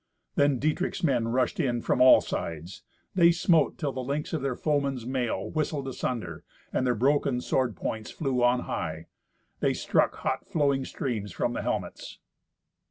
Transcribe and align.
Then 0.33 0.57
Dietrich's 0.57 1.03
men 1.03 1.27
rushed 1.27 1.59
in 1.59 1.79
from 1.81 2.01
all 2.01 2.21
sides. 2.21 2.81
They 3.13 3.31
smote 3.31 3.77
till 3.77 3.91
the 3.91 3.99
links 4.01 4.33
of 4.33 4.41
their 4.41 4.55
foemen's 4.55 5.05
mail 5.05 5.51
whistled 5.51 5.87
asunder, 5.87 6.43
and 6.73 6.87
their 6.87 6.95
broken 6.95 7.39
sword 7.39 7.75
points 7.75 8.09
flew 8.09 8.43
on 8.43 8.61
high. 8.61 9.05
They 9.59 9.75
struck 9.75 10.15
hot 10.15 10.47
flowing 10.47 10.85
streams 10.85 11.31
from 11.31 11.53
the 11.53 11.61
helmets. 11.61 12.17